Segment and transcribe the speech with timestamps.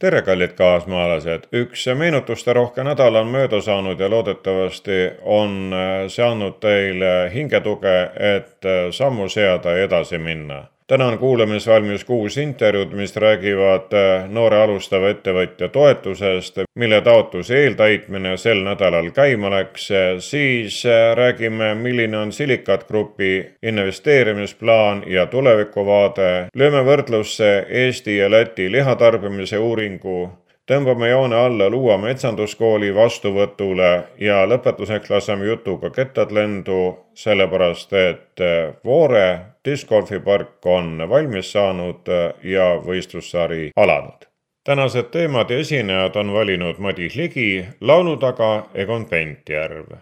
[0.00, 5.74] tere, kallid kaasmaalased, üks meenutusterohke nädal on mööda saanud ja loodetavasti on
[6.08, 12.92] see andnud teile hingetuge, et sammu seada ja edasi minna täna on kuulamisvalmis kuus intervjuud,
[12.98, 19.86] mis räägivad äh, noore alustava ettevõtja toetusest, mille taotluse eeltäitmine sel nädalal käima läks.
[20.18, 26.48] siis äh, räägime, milline on Silikat Grupi investeerimisplaan ja tulevikuvaade.
[26.54, 30.30] lööme võrdlusse Eesti ja Läti lihatarbimise uuringu
[30.66, 38.46] tõmbame joone alla Luua metsanduskooli vastuvõtule ja lõpetuseks laseme jutuga kettad lendu, sellepärast et
[38.84, 42.08] Voore diskgolfipark on valmis saanud
[42.42, 44.26] ja võistlussari alanud.
[44.64, 49.96] tänased teemad ja esinejad on valinud Madis Ligi, laulu taga Egon Pentjärv.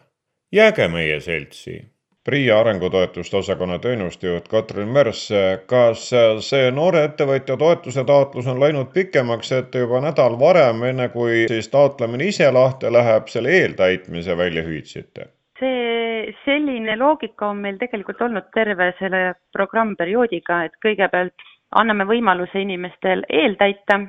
[0.52, 1.84] jääge meie seltsi
[2.28, 5.22] PRIA arengutoetuste osakonna teenustejuht Katrin Märs,
[5.66, 6.02] kas
[6.44, 11.72] see noore ettevõtja toetuse taotlus on läinud pikemaks, et juba nädal varem, enne kui siis
[11.72, 15.30] taotlemine ise lahti läheb, selle eeltäitmise välja hüüdsite?
[15.59, 23.25] See selline loogika on meil tegelikult olnud terve selle programmperioodiga, et kõigepealt anname võimaluse inimestel
[23.28, 24.01] eeltäita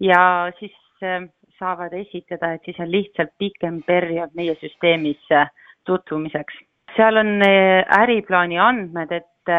[0.00, 1.26] ja siis äh,
[1.58, 5.50] saavad esitada, et siis on lihtsalt pikem periood meie süsteemis äh,
[5.84, 6.64] tutvumiseks
[6.96, 9.54] seal on eh, äriplaani andmed, et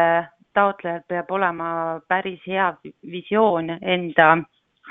[0.54, 1.68] taotlejal peab olema
[2.08, 2.68] päris hea
[3.12, 4.34] visioon enda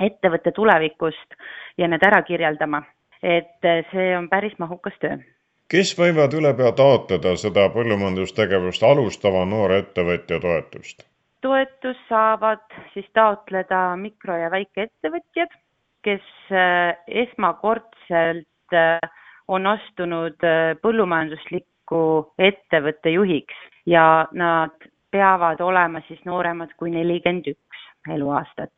[0.02, 1.36] ettevõtte tulevikust
[1.78, 2.84] ja need ära kirjeldama.
[3.24, 5.16] et see on päris mahukas töö.
[5.72, 11.06] Kes võivad ülepea taotleda seda põllumajandustegevust alustava noore ettevõtja toetust?
[11.42, 15.54] toetust saavad siis taotleda mikro- ja väikeettevõtjad,
[16.04, 16.24] kes
[17.08, 18.78] esmakordselt
[19.47, 20.44] on astunud
[20.81, 23.56] põllumajanduslikku tuleviku ettevõtte juhiks
[23.86, 24.72] ja nad
[25.12, 28.72] peavad olema siis nooremad kui nelikümmend üks eluaastat.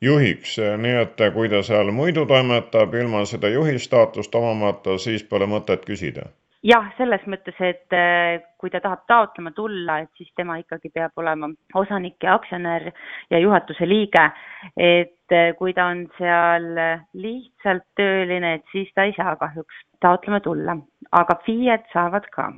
[0.00, 5.46] juhiks, nii et kui ta seal muidu toimetab ilma seda juhi staatust omamata, siis pole
[5.46, 6.22] mõtet küsida?
[6.66, 11.16] Jah, selles mõttes, et eh, kui ta tahab taotlema tulla, et siis tema ikkagi peab
[11.16, 12.90] olema osanik ja aktsionär
[13.30, 14.30] ja juhatuse liige.
[14.76, 16.72] et eh, kui ta on seal
[17.14, 20.76] lihtsalt tööline, et siis ta ei saa kahjuks taotlema tulla,
[21.12, 22.50] aga FIE-d saavad ka.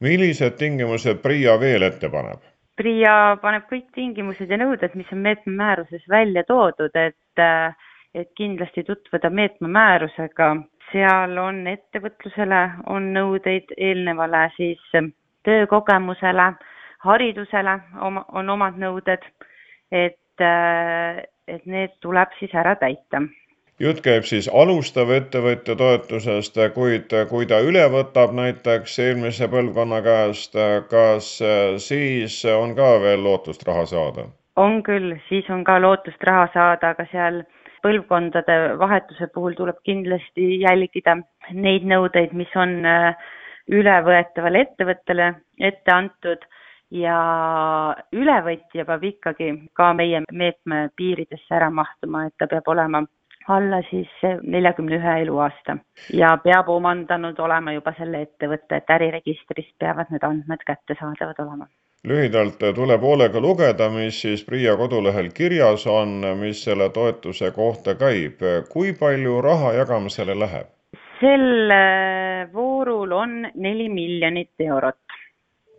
[0.00, 2.42] millised tingimused PRIA veel ette paneb?
[2.78, 7.42] PRIA paneb kõik tingimused ja nõuded, mis on meetme määruses välja toodud, et,
[8.14, 10.52] et kindlasti tutvuda meetme määrusega.
[10.92, 14.80] Seal on ettevõtlusele, on nõudeid eelnevale siis
[15.44, 16.52] töökogemusele,
[17.04, 19.24] haridusele oma, on omad nõuded,
[19.92, 20.46] et,
[21.48, 23.22] et need tuleb siis ära täita
[23.78, 30.58] jutt käib siis alustav ettevõtja toetusest, kuid kui ta üle võtab näiteks eelmise põlvkonna käest,
[30.90, 31.30] kas
[31.84, 34.26] siis on ka veel lootust raha saada?
[34.58, 37.42] on küll, siis on ka lootust raha saada, aga seal
[37.88, 41.16] põlvkondade vahetuse puhul tuleb kindlasti jälgida
[41.56, 43.28] neid nõudeid, mis on äh,
[43.72, 45.28] ülevõetavale ettevõttele
[45.70, 46.44] ette antud
[46.94, 47.18] ja
[48.12, 53.04] ülevõtja peab ikkagi ka meie meetme piiridesse ära mahtuma, et ta peab olema
[53.48, 54.12] alla siis
[54.42, 55.78] neljakümne ühe eluaasta
[56.16, 61.68] ja peab omandanud olema juba selle ettevõtte, et äriregistrist peavad need andmed kättesaadavad olema
[62.04, 68.42] lühidalt tuleb hoolega lugeda, mis siis PRIA kodulehel kirjas on, mis selle toetuse kohta käib.
[68.68, 70.66] kui palju raha jagamisele läheb?
[71.20, 71.72] sel
[72.52, 74.96] voorul on neli miljonit eurot.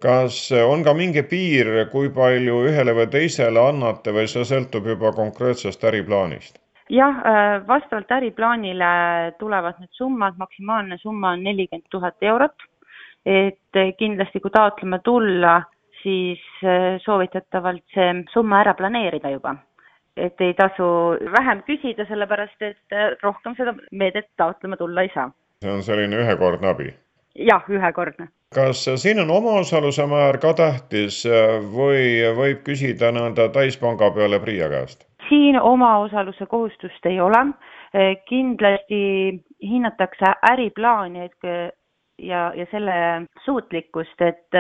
[0.02, 5.12] kas on ka mingi piir, kui palju ühele või teisele annate või see sõltub juba
[5.12, 6.59] konkreetsest äriplaanist?
[6.90, 8.91] jah, äh, vastavalt äriplaanile
[9.40, 12.56] tulevad need summad, maksimaalne summa on nelikümmend tuhat eurot.
[13.25, 15.62] et kindlasti, kui taotlema tulla,
[16.03, 19.56] siis äh, soovitatavalt see summa ära planeerida juba.
[20.19, 20.85] et ei tasu
[21.31, 25.31] vähem küsida, sellepärast et äh, rohkem seda meedet taotlema tulla ei saa.
[25.63, 26.94] see on selline ühekordne abi?
[27.35, 28.27] jah, ühekordne.
[28.56, 31.24] kas siin on omaosaluse määr ka tähtis
[31.75, 35.06] või võib küsida nõnda täispanga peale PRIA käest?
[35.29, 37.45] siin omaosaluse kohustust ei ole.
[38.29, 41.29] kindlasti hinnatakse äriplaani
[42.18, 44.57] ja, ja selle suutlikkust, et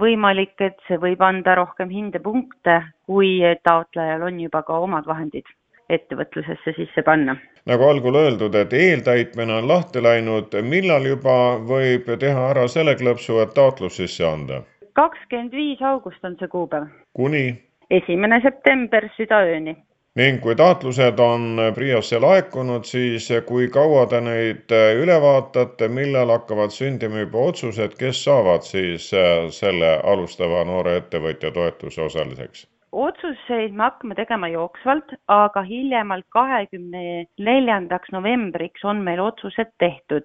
[0.00, 5.48] võimalik, et see võib anda rohkem hindepunkte, kui taotlejal on juba ka omad vahendid
[5.88, 7.36] ettevõtlusesse sisse panna.
[7.66, 13.38] nagu algul öeldud, et eeltäitmine on lahti läinud, millal juba võib teha ära selle klõpsu,
[13.42, 14.62] et taotlus sisse anda?
[14.92, 16.88] kakskümmend viis august on see kuupäev.
[17.12, 17.46] kuni?
[17.90, 19.76] esimene september südaööni
[20.16, 24.72] ning kui taotlused on PRIA-sse laekunud, siis kui kaua te neid
[25.02, 29.10] üle vaatate, millal hakkavad sündima juba otsused, kes saavad siis
[29.58, 32.64] selle alustava noore ettevõtja toetuse osaliseks?
[32.96, 40.24] otsuseid me hakkame tegema jooksvalt, aga hiljemalt kahekümne neljandaks novembriks on meil otsused tehtud.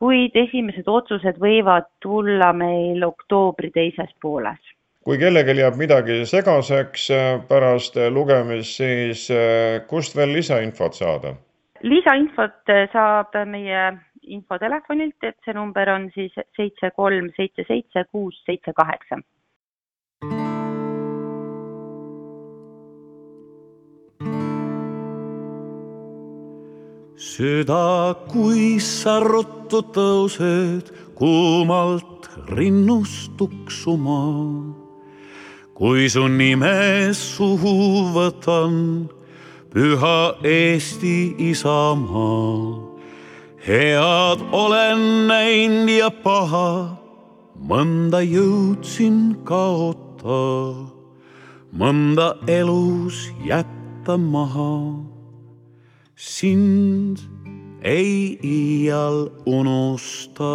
[0.00, 4.70] kuid esimesed otsused võivad tulla meil oktoobri teises pooles
[5.04, 7.08] kui kellelgi jääb midagi segaseks
[7.48, 9.28] pärast lugemist, siis
[9.88, 11.34] kust veel lisainfot saada?
[11.80, 13.88] lisainfot saab meie
[14.28, 19.22] infotelefonilt, et see number on siis seitse kolm seitse seitse kuus seitse kaheksa.
[27.20, 34.20] süda, kui sa ruttu tõused kuumalt rinnust tuksuma.
[35.80, 37.70] Kui su nime suhu
[38.12, 39.08] võtan,
[39.72, 42.84] püha Eesti isamaa.
[43.64, 47.00] head olen näinud ja paha,
[47.56, 50.84] mõnda jõudsin kaota,
[51.72, 55.00] mõnda elus jätta maha
[56.16, 57.24] sind
[57.80, 60.52] ei iial unusta.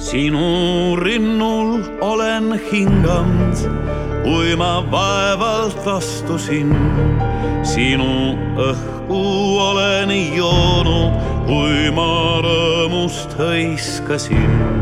[0.00, 3.56] Sinu rinnul olen hinganud,
[4.24, 6.72] kui ma vaevalt astusin.
[7.62, 9.20] sinu õhku
[9.60, 11.12] olen joonud,
[11.44, 14.80] kui ma rõõmust hõiskasin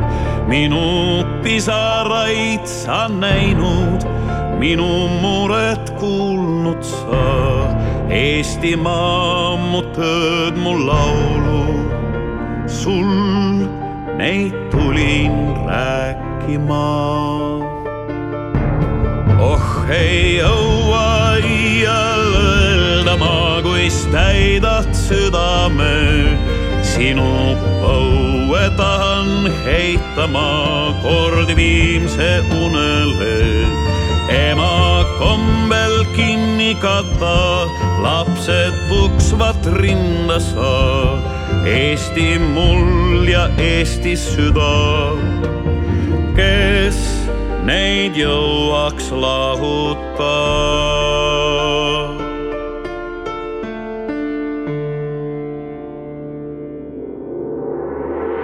[0.49, 4.07] minu pisaraid sa näinud,
[4.63, 7.27] minu muret kuulnud sa.
[8.09, 11.67] Eestimaa, mu tööd, mu laulu,
[12.65, 13.69] sul
[14.19, 15.35] neid tulin
[15.67, 16.87] rääkima.
[19.39, 25.95] oh ei jõua iial öelda ma, kuis täidad südame
[26.83, 27.55] sinu
[27.87, 33.39] õue tahan heita ma kord viimse unele.
[34.35, 37.71] ema kombel kinni kata,
[38.03, 40.75] lapsed puksvad rinda sa.
[41.69, 42.98] Eesti mul
[43.29, 44.73] ja Eesti süda,
[46.37, 46.99] kes
[47.69, 50.33] neid jõuaks lahutada.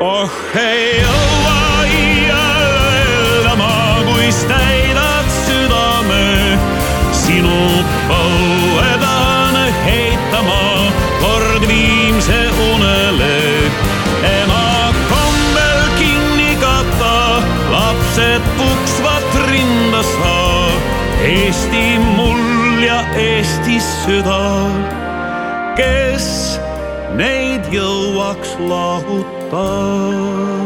[0.04, 1.23] oh ei jõua
[24.04, 24.40] süda,
[25.78, 26.26] kes
[27.16, 30.63] neid jõuaks lahutada.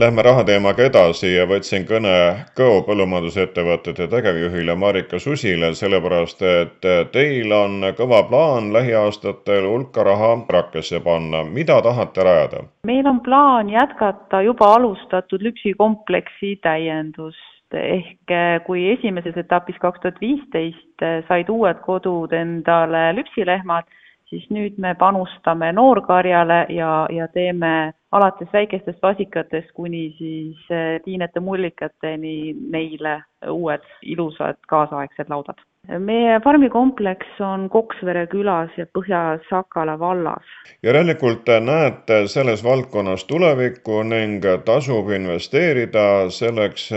[0.00, 2.12] Lähme rahateemaga edasi ja võtsin kõne
[2.56, 11.02] Kõo põllumajandusettevõtete tegevjuhile Marika Susile, sellepärast et teil on kõva plaan lähiaastatel hulka raha rakesse
[11.04, 11.44] panna.
[11.44, 12.62] mida tahate rajada?
[12.88, 18.34] meil on plaan jätkata juba alustatud lüpsikompleksi täiendust ehk
[18.66, 23.84] kui esimeses etapis kaks tuhat viisteist said uued kodud endale lüpsilehmad,
[24.30, 30.70] siis nüüd me panustame noorkarjale ja, ja teeme alates väikestest vasikatest kuni siis
[31.04, 33.20] tiinete mullikateni neile
[33.50, 35.60] uued ilusad kaasaegsed laudad
[35.98, 40.44] meie farmikompleks on Koksvere külas ja Põhja-Sakala vallas.
[40.82, 46.90] järelikult näete selles valdkonnas tulevikku ning tasub investeerida selleks,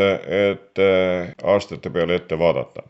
[0.50, 0.84] et
[1.44, 2.84] aastate peale ette vaadata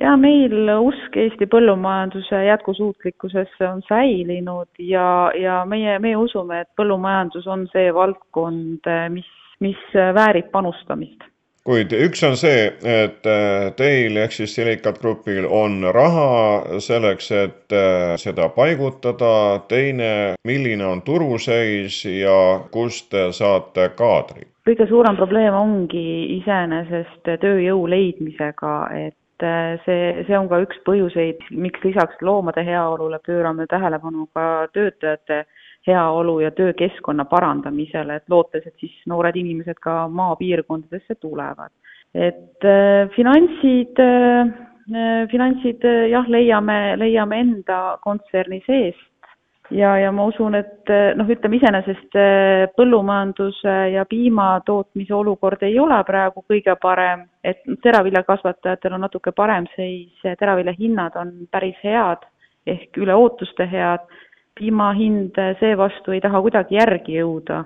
[0.00, 7.46] ja meil usk Eesti põllumajanduse jätkusuutlikkusesse on säilinud ja, ja meie, meie usume, et põllumajandus
[7.50, 9.28] on see valdkond, mis,
[9.60, 9.82] mis
[10.16, 11.28] väärib panustamist
[11.70, 17.74] kuid üks on see, et äh, teil ehk siis Silikat Grupil on raha selleks, et
[17.76, 20.10] äh, seda paigutada, teine,
[20.48, 22.38] milline on turuseis ja
[22.72, 24.48] kust saate kaadri?
[24.70, 26.02] kõige suurem probleem ongi
[26.36, 33.20] iseenesest tööjõu leidmisega, et äh, see, see on ka üks põhjuseid, miks lisaks loomade heaolule
[33.26, 35.44] pöörame tähelepanu ka töötajate
[35.86, 41.70] heaolu ja töökeskkonna parandamisele, et lootes, et siis noored inimesed ka maapiirkondadesse tulevad.
[42.14, 44.48] et äh, finantsid äh,,
[45.30, 49.09] finantsid jah, leiame, leiame enda kontserni seest
[49.70, 55.78] ja, ja ma usun, et äh, noh, ütleme iseenesest äh, põllumajanduse ja piimatootmise olukord ei
[55.80, 62.26] ole praegu kõige parem, et teraviljakasvatajatel on natuke parem seis, teravilja hinnad on päris head
[62.66, 64.06] ehk üle ootuste head.
[64.60, 67.64] Piima hind seevastu ei taha kuidagi järgi jõuda.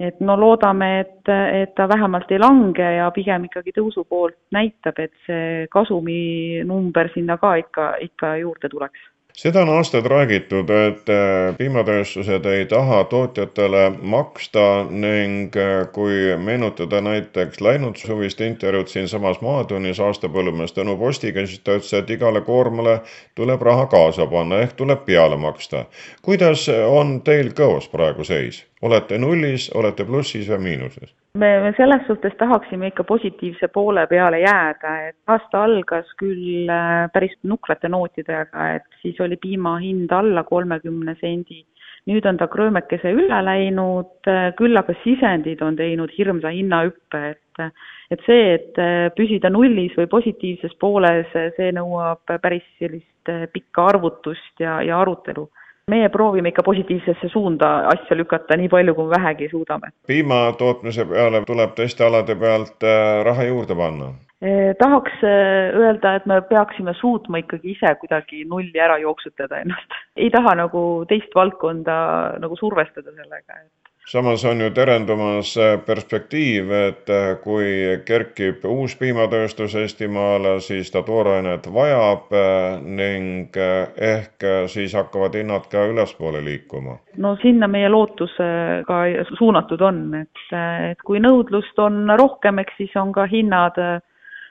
[0.00, 4.96] et no loodame, et, et ta vähemalt ei lange ja pigem ikkagi tõusu poolt näitab,
[4.98, 11.56] et see kasuminumber sinna ka ikka, ikka juurde tuleks seda on aastaid räägitud, et äh,
[11.58, 20.00] piimatööstused ei taha tootjatele maksta ning äh, kui meenutada näiteks läinud suvist intervjuud siinsamas Maatunis
[20.00, 23.00] aastapõllumees Tõnu Postiga, siis ta ütles, et igale koormale
[23.34, 25.84] tuleb raha kaasa panna ehk tuleb peale maksta.
[26.22, 28.69] kuidas on teil kõos praegu seis?
[28.82, 31.12] Olete nullis, olete plussis või miinuses?
[31.34, 37.04] me, me selles suhtes tahaksime ikka positiivse poole peale jääda, et aasta algas küll äh,
[37.12, 41.64] päris nukrate nootidega, et siis oli piima hind alla kolmekümne sendi.
[42.08, 47.46] nüüd on ta kröömekese üle läinud, äh, küll aga sisendid on teinud hirmsa hinnahüppe, et
[48.10, 54.64] et see, et äh, püsida nullis või positiivses pooles, see nõuab päris sellist pikka arvutust
[54.64, 55.44] ja, ja arutelu
[55.90, 59.92] meie proovime ikka positiivsesse suunda asja lükata nii palju, kui vähegi suudame.
[60.06, 64.12] piima tootmise peale tuleb teiste alade pealt äh, raha juurde panna?
[64.80, 69.98] Tahaks äh, öelda, et me peaksime suutma ikkagi ise kuidagi nulli ära jooksutada ennast.
[70.22, 71.96] ei taha nagu teist valdkonda
[72.40, 77.66] nagu survestada sellega, et samas on ju terendumas äh, perspektiiv, et äh, kui
[78.04, 83.54] kerkib uus piimatööstus Eestimaale, siis ta toorainet vajab äh, ning
[84.10, 86.98] ehk siis hakkavad hinnad ka ülespoole liikuma.
[87.16, 88.34] no sinna meie lootus
[88.86, 89.00] ka
[89.38, 90.46] suunatud on, et,
[90.90, 93.78] et kui nõudlust on rohkem, eks siis on ka hinnad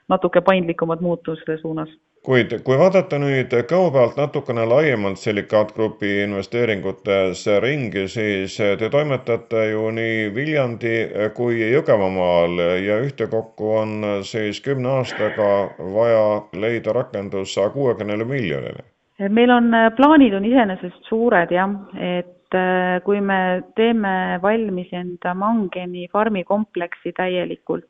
[0.10, 1.92] natuke paindlikumad muutuste suunas
[2.30, 9.88] kuid kui vaadata nüüd kõhu pealt natukene laiemalt Silikaatgrupi investeeringutes ringi, siis te toimetate ju
[9.98, 10.94] nii Viljandi
[11.34, 13.96] kui Jõgevamaal ja ühtekokku on
[14.30, 15.50] siis kümne aastaga
[15.96, 16.22] vaja
[16.54, 18.86] leida rakendus saja kuuekümnele miljonile.
[19.30, 26.06] meil on, plaanid on iseenesest suured jah, et äh, kui me teeme valmis enda Mangeni
[26.14, 27.90] farmikompleksi täielikult,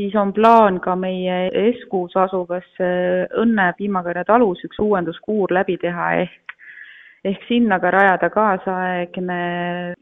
[0.00, 6.12] siis on plaan ka meie Eskus asuvas äh, Õnne piimakarja talus üks uuenduskuur läbi teha
[6.22, 6.54] ehk,
[7.24, 9.42] ehk sinna ka rajada kaasaegne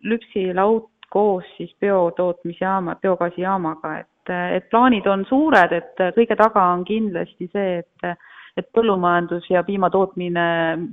[0.07, 7.49] lüpsilaut koos siis biotootmisjaama, biogaasijaamaga, et, et plaanid on suured, et kõige taga on kindlasti
[7.49, 8.11] see, et
[8.59, 10.45] et põllumajandus ja piimatootmine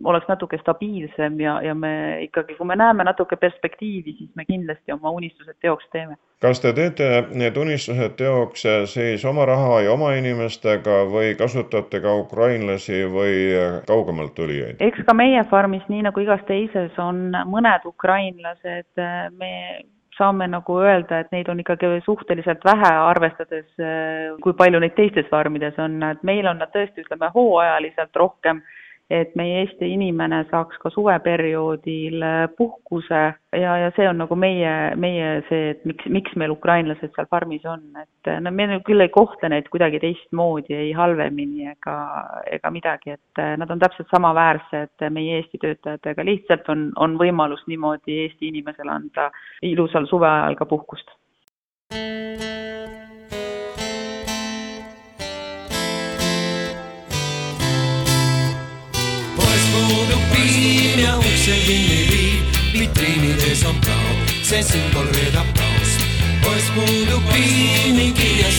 [0.04, 1.94] oleks natuke stabiilsem ja, ja me
[2.28, 6.18] ikkagi, kui me näeme natuke perspektiivi, siis me kindlasti oma unistused teoks teeme.
[6.44, 12.14] kas te teete need unistused teoks siis oma raha ja oma inimestega või kasutate ka
[12.22, 13.36] ukrainlasi või
[13.88, 14.80] kaugemalt tulijaid?
[14.80, 19.06] eks ka meie farmis, nii nagu igas teises, on mõned ukrainlased,
[19.40, 19.54] me
[20.18, 23.68] saame nagu öelda, et neid on ikkagi suhteliselt vähe, arvestades,
[24.44, 28.62] kui palju neid teistes farmides on, et meil on nad tõesti, ütleme, hooajaliselt rohkem
[29.10, 33.22] et meie Eesti inimene saaks ka suveperioodil äh, puhkuse.
[33.56, 37.66] Ja, ja see on nagu meie, meie see, et miks, miks meil ukrainlased seal farmis
[37.70, 41.98] on, et äh, no me küll ei kohtle neid kuidagi teistmoodi, ei halvemini ega,
[42.58, 47.64] ega midagi, et äh, nad on täpselt samaväärsed meie Eesti töötajatega, lihtsalt on, on võimalus
[47.70, 49.30] niimoodi Eesti inimesele anda
[49.62, 51.14] ilusal suveajal ka puhkust.
[61.48, 66.00] Ja ukse kinni viib, vitriinides on plau, see sümbol reedab kaost.
[66.42, 68.56] poes puudub piim, kirjas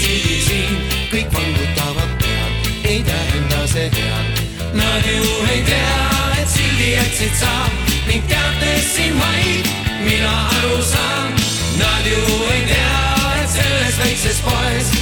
[0.47, 0.77] siin,
[1.11, 4.43] kõik vangutavad pead, ei tähenda see head.
[4.75, 5.99] Nad ju ei tea,
[6.39, 7.55] et sildi jätsid sa
[8.07, 9.67] ning teates siin vaid
[10.05, 11.35] mina aru saan.
[11.81, 13.03] Nad ju ei tea,
[13.43, 14.96] et selles väikses poes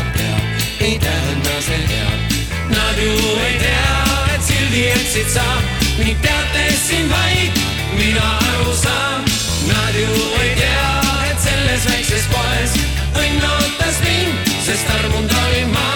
[0.00, 0.42] kongutavad pead,
[0.80, 2.32] ei tähenda see head.
[2.70, 5.44] Nad ju ei tea, et sildi jätsid sa
[5.98, 7.52] ning teates siin vaid
[7.98, 9.24] mina aru saan.
[9.68, 12.78] Nad ju ei tea, et selles väikses poes
[13.14, 15.90] õnn ootas mind, sest armunud olin ma.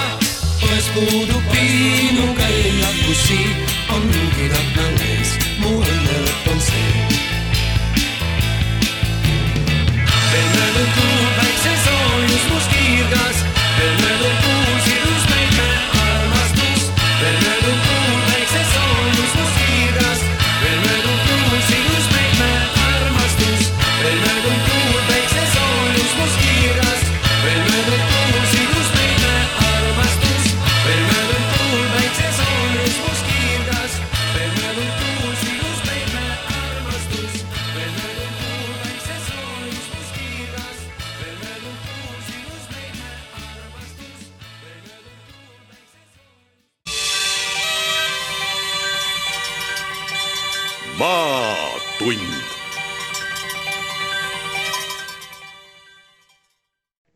[0.60, 4.08] poes puudub piin, mu kallim lahkus siit, on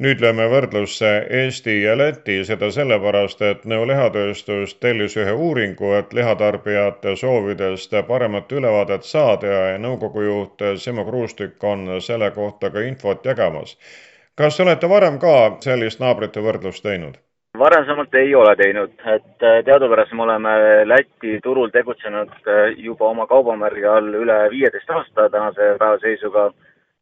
[0.04, 1.08] nüüd lööme võrdlusse
[1.40, 8.52] Eesti ja Läti, seda sellepärast, et Nõo lihatööstus tellis ühe uuringu, et lihatarbijate soovidest paremat
[8.52, 13.76] ülevaadet saada ja nõukogu juht Simo Kruustik on selle kohta ka infot jagamas.
[14.38, 17.18] kas olete varem ka sellist naabrite võrdlust teinud?
[17.58, 20.50] varasemalt ei ole teinud, et teadupärast me oleme
[20.86, 22.30] Läti turul tegutsenud
[22.76, 26.52] juba oma kaubamärgi all üle viieteist aasta tänase päeva seisuga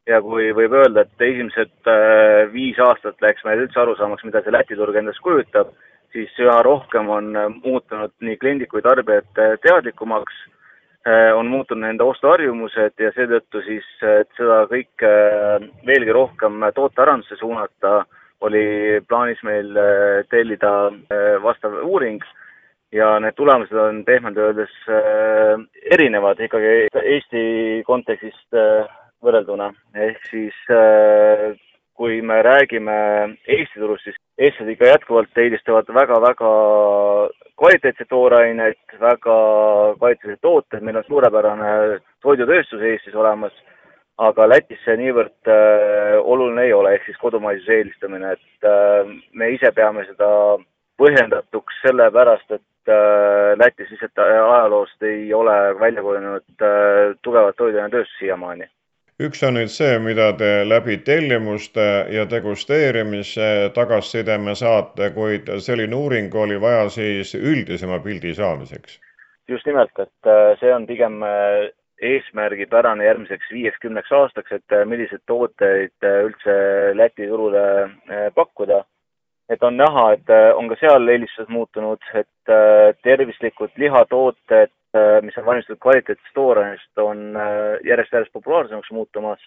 [0.07, 4.53] ja kui võib öelda, et esimesed äh, viis aastat läks meil üldse arusaamaks, mida see
[4.55, 5.73] Läti turg endast kujutab,
[6.15, 9.27] siis üha rohkem on äh, muutunud nii kliendid kui tarbijad
[9.65, 10.37] teadlikumaks,
[11.07, 13.87] äh, on muutunud nende ostuharjumused ja seetõttu siis,
[14.21, 15.11] et seda kõike
[15.87, 17.99] veelgi rohkem tootearendusse suunata,
[18.45, 19.71] oli plaanis meil
[20.29, 20.91] tellida
[21.41, 22.21] vastav uuring.
[22.93, 24.75] Ja need tulemused on pehmelt öeldes
[25.89, 27.41] erinevad ikkagi Eesti
[27.89, 28.53] kontekstist
[29.23, 31.55] võrrelduna, ehk siis äh,
[31.97, 32.97] kui me räägime
[33.47, 36.51] Eesti turust, siis eestlased ikka jätkuvalt eelistavad väga-väga
[37.57, 39.37] kvaliteetseid tooraineid, väga
[39.97, 41.71] kvaliteetseid tooteid, meil on suurepärane
[42.21, 43.57] toidutööstus Eestis olemas,
[44.21, 49.51] aga Lätis see niivõrd äh, oluline ei ole, ehk siis kodumaisuse eelistamine, et äh, me
[49.57, 50.29] ise peame seda
[51.01, 58.69] põhjendatuks sellepärast, et äh, Lätis lihtsalt ajaloost ei ole välja kujunenud äh, tugevat toiduainetööstust siiamaani
[59.19, 66.35] üks on nüüd see, mida te läbi tellimuste ja degusteerimise tagasisideme saate, kuid selline uuring
[66.35, 68.99] oli vaja siis üldisema pildi saamiseks.
[69.47, 71.69] just nimelt, et äh, see on pigem äh,
[72.03, 76.57] eesmärgipärane järgmiseks viieks-kümneks aastaks, et äh, milliseid tooteid üldse
[76.93, 77.89] Läti turule
[78.35, 78.83] pakkuda.
[79.49, 82.51] et on näha, et on ka seal eelistused muutunud, et
[83.03, 84.69] tervislikud lihatooted
[85.25, 89.39] mis on valmistatud kvaliteetsest toorainest, on äh, järjest-järjest populaarsemaks muutumas.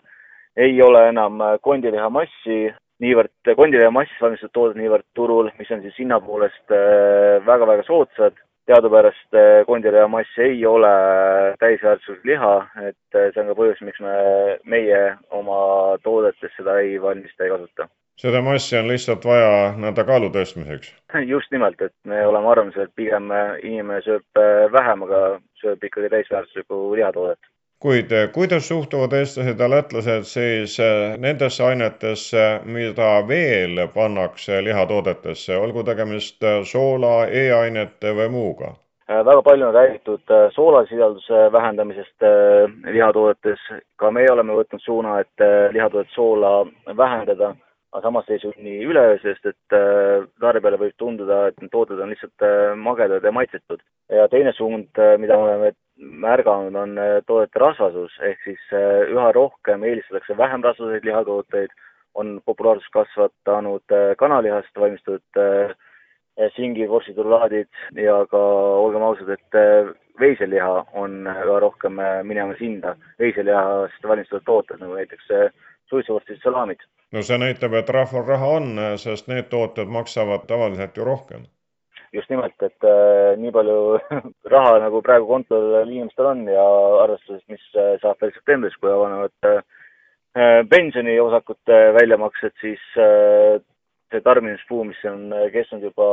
[0.56, 6.20] ei ole enam äh, kondilihamassi niivõrd, kondilihamassist valmistatud tooted niivõrd turul, mis on siis hinna
[6.20, 6.74] poolest
[7.46, 8.36] väga-väga soodsad.
[8.66, 9.34] teadupärast
[9.66, 10.90] Kondile ja mass ei ole
[11.58, 12.52] täisväärtuslik liha,
[12.88, 14.12] et see on ka põhjus, miks me,
[14.64, 17.88] meie oma toodetes seda ei valmista, ei kasuta
[18.20, 20.92] seda massi on lihtsalt vaja nii-öelda kaalu tõstmiseks?
[21.35, 23.30] just nimelt, et me oleme arvamusel, et pigem
[23.62, 24.44] inimene sööb
[24.76, 25.22] vähem, aga
[25.62, 27.40] sööb ikkagi täisväärtuslikku lihatoodet
[27.80, 35.56] kuid eh, kuidas suhtuvad eestlased ja lätlased siis eh, nendesse ainetesse, mida veel pannakse lihatoodetesse,
[35.56, 38.74] olgu tegemist soola e, E-ainete või muuga?
[39.11, 42.26] väga palju on räägitud soolasisalduse vähendamisest
[42.94, 43.64] lihatoodetes,
[43.98, 45.42] ka meie oleme võtnud suuna, et
[45.74, 46.52] lihatoodet soola
[46.96, 47.48] vähendada,
[47.92, 49.74] aga samas ei sunni üleöö, sest et
[50.40, 52.44] tarbijale võib tunduda, et need tooted on lihtsalt
[52.79, 53.83] magedad ja maitsetud.
[54.09, 59.31] ja teine suund, mida me oleme märganud, on äh, toodete rasvasus, ehk siis äh, üha
[59.37, 61.72] rohkem eelistatakse vähem rasvaseid lihatooteid,
[62.14, 65.42] on populaarsust kasvatanud äh, kanalihast valmistatud
[66.57, 67.68] singi, vorstitulaadid
[68.00, 68.38] ja ka
[68.81, 69.57] olgem ausad, et
[70.20, 75.29] veiseliha on üha rohkem minemas hinda, veiselihast valmistatud tooted, nagu näiteks
[75.90, 76.81] suitsuvorstid, salaamid.
[77.12, 78.68] No see näitab, et rahval raha on,
[79.02, 81.48] sest need tooted maksavad tavaliselt ju rohkem.
[82.12, 83.98] Just nimelt, et äh, nii palju
[84.54, 86.64] raha nagu praegu kontol inimestel on ja
[87.04, 89.60] arvestades, mis äh, saab veel septembris, kui avanevad äh,
[90.70, 93.62] pensioniosakute väljamaksed, siis äh,
[94.10, 96.08] see tarbimisbuum, mis on kestnud juba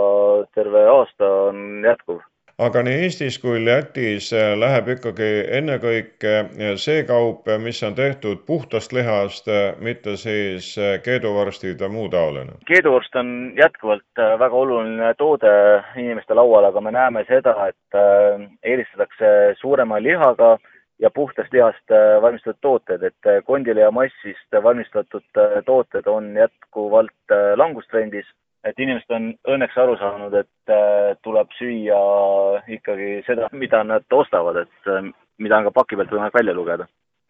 [0.54, 2.22] terve aasta, on jätkuv
[2.58, 5.28] aga nii Eestis kui Lätis äh, läheb ikkagi
[5.60, 9.50] ennekõike äh, see kaup, äh, mis on tehtud puhtast lihast,
[9.84, 10.72] mitte siis
[11.06, 12.58] keeduvorstid ja muu taoline?
[12.70, 15.52] keeduvorst on jätkuvalt väga oluline toode
[16.02, 18.00] inimeste laual, aga me näeme seda, et
[18.66, 20.56] eelistatakse suurema lihaga
[21.00, 28.26] ja puhtast lihast valmistatud tooted, et kondile ja massist valmistatud tooted on jätkuvalt langustrendis
[28.70, 32.02] et inimesed on õnneks aru saanud, et äh, tuleb süüa
[32.78, 36.88] ikkagi seda, mida nad ostavad, et äh, mida on ka paki pealt võimalik välja lugeda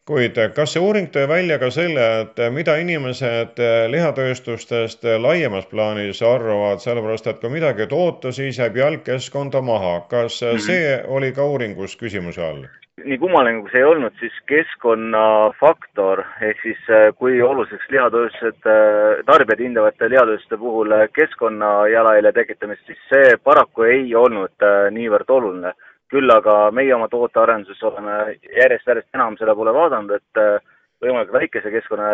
[0.07, 3.59] kuid kas see uuring tõi välja ka selle, et mida inimesed
[3.91, 9.97] lihatööstustest laiemas plaanis arvavad, sellepärast et kui midagi toota, siis jääb jalg keskkonda maha.
[10.07, 10.63] kas mhm.
[10.63, 12.63] see oli ka uuringus küsimuse all?
[13.05, 19.19] Nii kummaline kui see ei olnud, siis keskkonnafaktor ehk siis äh, kui oluliseks lihatööstused, äh,
[19.27, 25.75] tarbijad hindavad lihatööstuste puhul äh, keskkonna jalajälje tekitamist, siis see paraku ei olnud niivõrd oluline.
[26.07, 30.63] küll aga meie oma tootearenduses oleme järjest-järjest enam selle poole vaadanud, et
[31.03, 32.13] võimalikult väikese keskkonna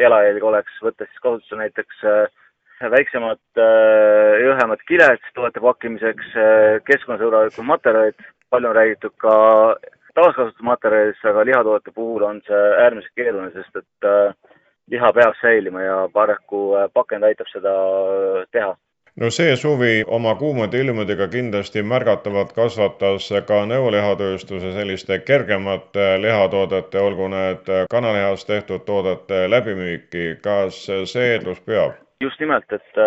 [0.00, 2.02] jalajälg oleks, võttes siis kasutusele näiteks
[2.90, 3.62] väiksemad
[4.42, 6.34] jõhemad kiled toodete pakkimiseks,
[6.90, 9.36] keskkonnasõbralikud materjalid, palju on räägitud ka
[10.14, 14.34] taaskasutusmaterjalidesse, aga lihatoodete puhul on see äärmiselt keeruline, sest et äh,
[14.90, 18.76] liha peab säilima ja paraku äh, pakend aitab seda äh, teha
[19.20, 27.28] no see suvi oma kuumade ilmadega kindlasti märgatavalt kasvatas ka nõulihatööstuse selliste kergemate lihatoodete, olgu
[27.32, 30.36] need kanalihast tehtud toodete läbimüüki.
[30.42, 31.98] kas see eeldus peab?
[32.20, 33.02] just nimelt, et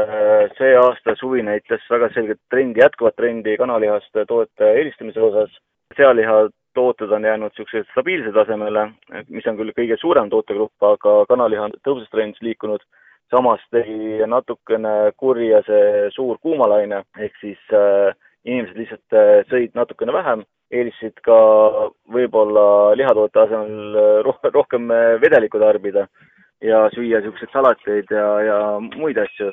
[0.57, 5.57] see aasta suvi näitas väga selget trendi, jätkuvat trendi kanalihast toodete eelistamise osas.
[5.97, 8.88] sealiha tooted on jäänud niisugusele stabiilsele tasemele,
[9.29, 12.83] mis on küll kõige suurem tootegrupp, aga kanaliha on tõuses trendis liikunud.
[13.33, 18.13] samas tegi natukene kurja see suur kuumalaine, ehk siis äh,
[18.45, 21.38] inimesed lihtsalt äh, sõid natukene vähem, eelistasid ka
[22.13, 22.65] võib-olla
[22.99, 26.07] lihatoote asemel äh, roh rohkem äh, vedelikku tarbida
[26.63, 28.59] ja süüa niisuguseid salateid ja, ja
[28.97, 29.51] muid asju.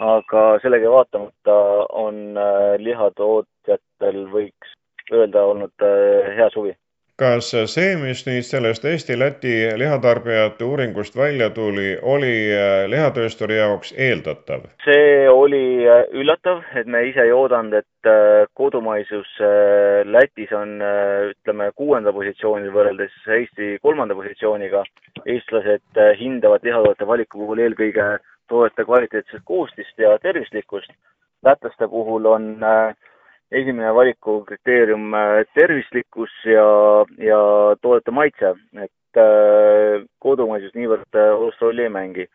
[0.00, 1.54] aga sellega vaatamata
[2.02, 4.76] on äh, lihatootjatel võiks
[5.12, 6.76] öelda olnud äh, hea suvi.
[7.20, 14.64] kas see, mis nüüd sellest Eesti-Läti lihatarbijate uuringust välja tuli, oli äh, lihatöösturi jaoks eeldatav?
[14.84, 18.10] see oli äh, üllatav, et me ise ei oodanud, et
[18.56, 19.36] kodumaisus
[20.08, 24.84] Lätis on ütleme kuuenda positsioonil võrreldes Eesti kolmanda positsiooniga.
[25.26, 28.06] eestlased hindavad lihatoodete valiku puhul eelkõige
[28.50, 30.90] toodete kvaliteetset koostist ja tervislikkust.
[31.44, 32.96] lätlaste puhul on äh,
[33.52, 36.66] esimene valikukriteerium äh, tervislikkus ja,
[37.18, 37.40] ja
[37.82, 42.28] toodete maitse, et äh, kodumaisus niivõrd äh, olulist rolli ei mängi.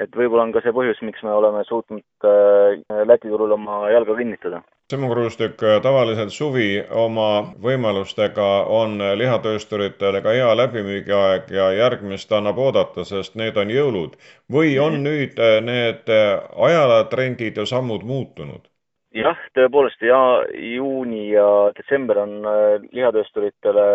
[0.00, 4.16] et võib-olla on ka see põhjus, miks me oleme suutnud äh, Läti turul oma jalga
[4.16, 4.62] kinnitada.
[4.92, 7.28] Simo Kruustik, tavaliselt suvi oma
[7.64, 14.18] võimalustega on lihatöösturitel ka hea läbimüügiaeg ja järgmist annab oodata, sest need on jõulud.
[14.52, 15.06] või on mhm.
[15.06, 18.71] nüüd äh, need äh, ajalatrendid ja sammud muutunud?
[19.16, 20.18] Jah, tõepoolest ja
[20.56, 21.46] juuni ja
[21.76, 23.86] detsember on äh, lihatöösturitele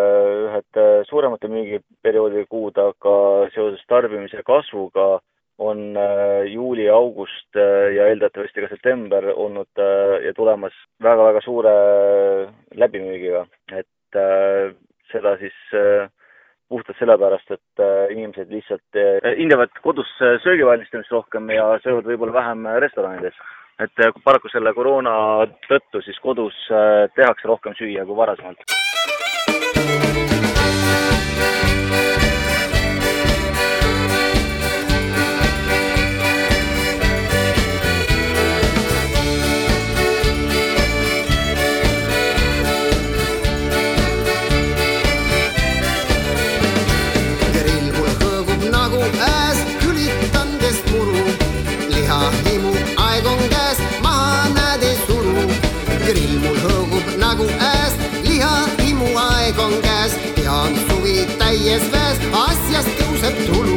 [0.48, 3.14] ühed äh, suuremate müügiperioodi kuud, aga
[3.54, 5.18] seoses tarbimise kasvuga
[5.58, 5.96] on
[6.46, 9.80] juuli, august ja eeldatavasti ka september olnud
[10.22, 11.72] ja tulemas väga-väga suure
[12.78, 13.40] läbimüügiga,
[13.74, 14.18] et
[15.10, 15.58] seda siis
[16.70, 17.82] puhtalt sellepärast, et
[18.14, 19.00] inimesed lihtsalt
[19.40, 23.42] hindavad kodus söögi valmistamist rohkem ja söövad võib-olla vähem restoranides.
[23.84, 25.14] Et paraku selle koroona
[25.68, 26.56] tõttu siis kodus
[27.14, 28.87] tehakse rohkem süüa kui varasemalt.
[61.68, 63.74] Täies väes asjast tõuseb tulu.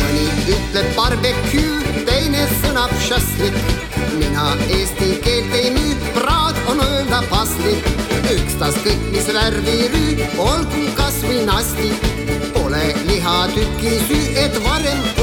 [0.00, 3.60] mõni ütleb barbecue, teine sõnab šašlik.
[4.16, 7.98] mina eesti keelt ei müü, praad on öelda paslik
[8.32, 10.07] ükstaskõik mis värvi rüü,
[11.58, 11.92] nastik.
[12.54, 15.17] Pole lihatüki süü, et varem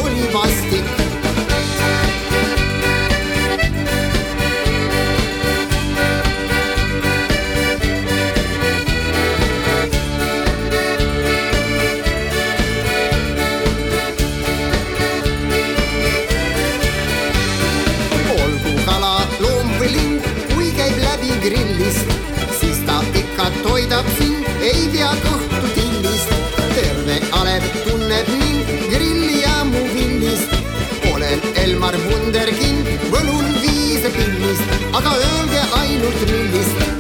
[34.95, 36.94] aga öelge ainult millist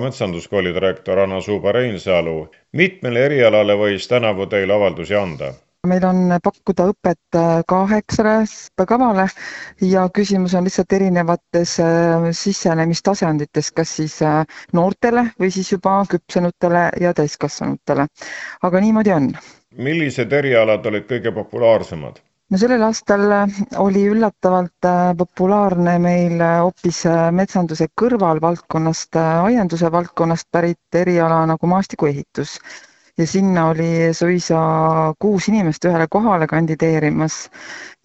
[0.00, 2.50] metsanduskooli direktor Anna Suuba-Reinsalu.
[2.72, 5.54] mitmele erialale võis tänavu teile avaldusi anda?
[5.86, 7.38] meil on pakkuda õpet
[7.70, 9.28] kaheksale õppekavale
[9.80, 16.88] ja küsimus on lihtsalt erinevates äh, sissenemistasandites, kas siis äh, noortele või siis juba küpsenutele
[17.00, 18.06] ja täiskasvanutele.
[18.62, 19.32] aga niimoodi on.
[19.76, 22.18] millised erialad olid kõige populaarsemad?
[22.50, 27.02] No sellel aastal äh, oli üllatavalt äh, populaarne meil äh, hoopis
[27.36, 32.56] metsanduse kõrvalvaldkonnast, aianduse valdkonnast pärit eriala nagu maastikuehitus
[33.18, 34.58] ja sinna oli suisa
[35.18, 37.48] kuus inimest ühele kohale kandideerimas.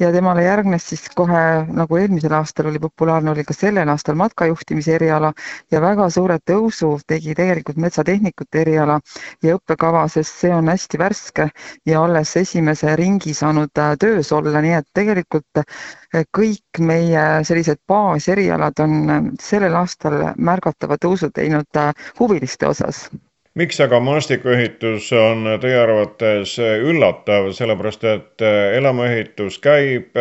[0.01, 4.95] Ja temale järgnes siis kohe, nagu eelmisel aastal oli populaarne, oli ka sellel aastal matkajuhtimise
[4.95, 5.29] eriala
[5.71, 8.97] ja väga suure tõusu tegi tegelikult metsatehnikute eriala
[9.45, 11.47] ja õppekava, sest see on hästi värske
[11.85, 17.83] ja alles esimese ringi saanud äh, töös olla, nii et tegelikult äh, kõik meie sellised
[17.87, 21.83] baaserialad on äh, sellel aastal märgatava tõusu teinud
[22.19, 23.05] huviliste osas
[23.55, 28.45] miks aga maastikuehitus on teie arvates üllatav, sellepärast et
[28.79, 30.13] elamuehitus käib,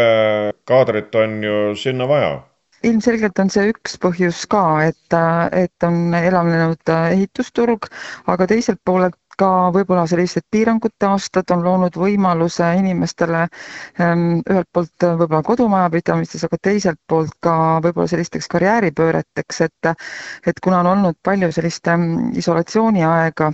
[0.68, 2.40] kaadrit on ju sinna vaja?
[2.82, 5.14] ilmselgelt on see üks põhjus ka, et,
[5.54, 7.86] et on elavnenud ehitusturg,
[8.26, 13.42] aga teiselt poolelt ka võib-olla sellised piirangute aastad on loonud võimaluse inimestele
[14.00, 19.90] ähm, ühelt poolt võib-olla kodumajapidamistes, aga teiselt poolt ka võib-olla sellisteks karjääripööreteks, et
[20.52, 23.52] et kuna on olnud palju sellist ähm, isolatsiooniaega,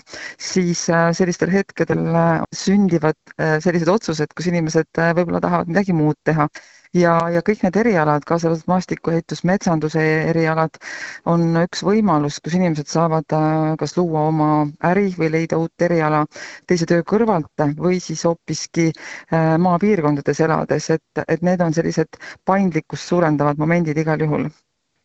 [0.50, 6.48] siis äh, sellistel hetkedel äh, sündivad sellised otsused, kus inimesed võib-olla tahavad midagi muud teha
[6.94, 10.79] ja, ja kõik need erialad, kaasa arvatud maastikuehitus, metsanduse erialad,
[11.27, 14.51] on üks võimalus, kus inimesed saavad äh, kas luua oma
[14.90, 16.24] äri või leida uut eriala
[16.66, 23.12] teise töö kõrvalt või siis hoopiski äh, maapiirkondades elades, et, et need on sellised paindlikkust
[23.12, 24.48] suurendavad momendid igal juhul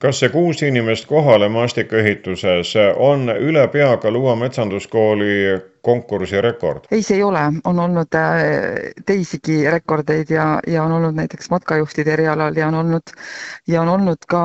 [0.04, 5.36] kas see kuus inimest kohale maastikuehituses on üle pea ka Luua metsanduskooli
[5.82, 6.90] konkursi rekord?
[6.92, 8.42] ei, see ei ole, on olnud äh,
[9.06, 13.16] teisigi rekordeid ja, ja on olnud näiteks matkajuhtide erialal ja on olnud
[13.68, 14.44] ja on olnud ka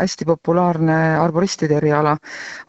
[0.00, 2.16] hästi populaarne arboristide eriala.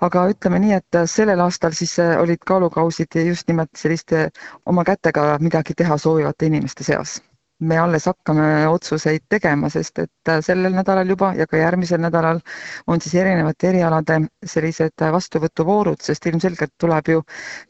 [0.01, 4.27] aga ütleme nii, et sellel aastal siis äh, olid kaalukausid just nimelt selliste
[4.65, 7.21] oma kätega midagi teha soovivate inimeste seas
[7.59, 12.39] me alles hakkame otsuseid tegema, sest et sellel nädalal juba ja ka järgmisel nädalal
[12.87, 17.23] on siis erinevate erialade sellised vastuvõtuvoorud, sest ilmselgelt tuleb ju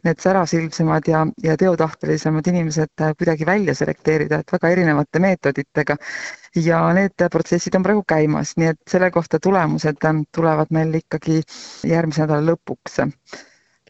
[0.06, 5.98] need särasilmsemad ja, ja teotahtelisemad inimesed kuidagi välja selekteerida, et väga erinevate meetoditega.
[6.56, 10.02] ja need protsessid on praegu käimas, nii et selle kohta tulemused
[10.36, 11.42] tulevad meil ikkagi
[11.86, 13.02] järgmise nädala lõpuks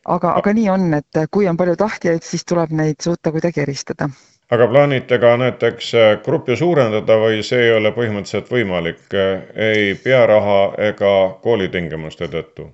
[0.06, 4.10] aga, aga nii on, et kui on palju tahtjaid, siis tuleb neid suuta kuidagi eristada
[4.50, 9.92] aga plaanite ka näiteks äh, gruppi suurendada või see ei ole põhimõtteliselt võimalik äh, ei
[10.04, 12.72] pearaha ega koolitingimuste tõttu?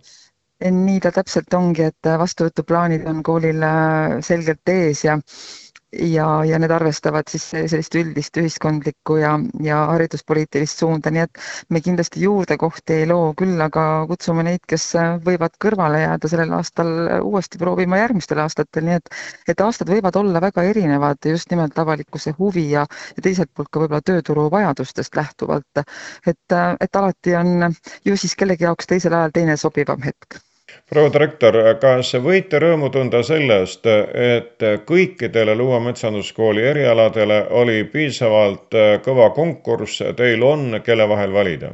[0.66, 5.18] nii ta täpselt ongi, et vastuvõtuplaanid on koolil äh, selgelt ees ja
[6.00, 11.82] ja, ja need arvestavad siis sellist üldist ühiskondlikku ja, ja hariduspoliitilist suunda, nii et me
[11.86, 14.88] kindlasti juurdekohti ei loo, küll aga kutsume neid, kes
[15.26, 19.14] võivad kõrvale jääda sellel aastal uuesti proovima järgmistel aastatel, nii et,
[19.56, 23.84] et aastad võivad olla väga erinevad just nimelt avalikkuse huvi ja, ja teiselt poolt ka
[23.84, 25.86] võib-olla tööturu vajadustest lähtuvalt.
[26.28, 27.72] et, et alati on
[28.06, 30.45] ju siis kellegi jaoks teisel ajal teine sobivam hetk
[30.90, 39.30] proua direktor, kas võite rõõmu tunda sellest, et kõikidele Luua metsanduskooli erialadele oli piisavalt kõva
[39.36, 41.74] konkurss, teil on, kelle vahel valida?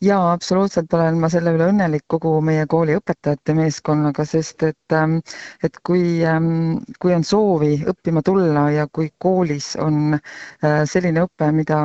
[0.00, 5.18] Jaa, absoluutselt olen ma selle üle õnnelik kogu meie kooli õpetajate meeskonnaga, sest et, ähm,
[5.66, 11.50] et kui, ähm, kui on soovi õppima tulla ja kui koolis on äh, selline õpe,
[11.52, 11.80] mida,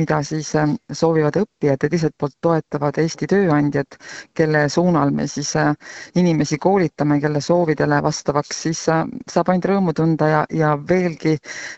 [0.00, 3.98] mida siis ähm, soovivad õppijad ja teiselt poolt toetavad Eesti tööandjad,
[4.34, 5.74] kelle suunal me siis äh,
[6.16, 11.36] inimesi koolitame, kelle soovidele vastavaks, siis äh, saab ainult rõõmu tunda ja, ja veelgi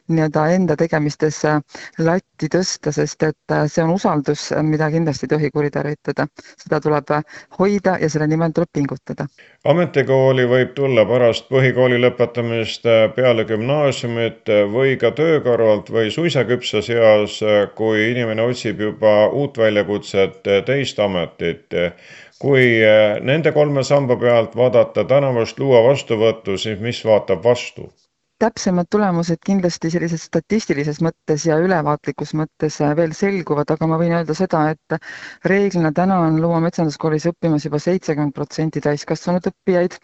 [0.08, 1.42] nii-öelda enda tegemistes
[2.40, 6.26] latti tõsta, sest et see on usaldus, mida kindlasti ei tohi kuritarvitada
[6.56, 7.12] seda tuleb
[7.58, 9.26] hoida ja selle nimel tuleb pingutada.
[9.64, 16.88] ametikooli võib tulla pärast põhikooli lõpetamist peale gümnaasiumit või ka töö kõrvalt või suisa küpsas
[16.88, 17.40] eas,
[17.76, 21.76] kui inimene otsib juba uut väljakutset, teist ametit
[22.40, 22.80] kui
[23.20, 27.92] nende kolme samba pealt vaadata tänavust luua vastuvõttu, siis mis vaatab vastu?
[28.40, 34.14] Täpsemad tulemused kindlasti sellises statistilises mõttes ja ülevaatlikus mõttes äh, veel selguvad, aga ma võin
[34.16, 34.96] öelda seda, et
[35.52, 39.98] reeglina täna on Luua metsanduskoolis õppimas juba seitsekümmend protsenti täiskasvanud õppijaid.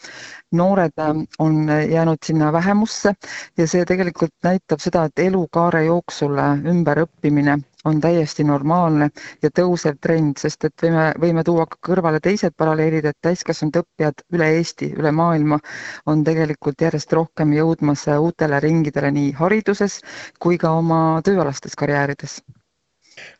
[0.57, 3.14] noored äh, on jäänud sinna vähemusse
[3.59, 9.09] ja see tegelikult näitab seda, et elukaare jooksul äh, ümberõppimine on täiesti normaalne
[9.42, 14.27] ja tõusev trend, sest et võime, võime tuua ka kõrvale teised paralleelid, et täiskasvanud õppijad
[14.35, 15.61] üle Eesti, üle maailma
[16.07, 20.01] on tegelikult järjest rohkem jõudmas uutele ringidele nii hariduses
[20.42, 22.40] kui ka oma tööalastes karjäärides